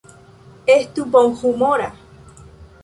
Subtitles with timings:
[0.75, 1.89] Estu bonhumora.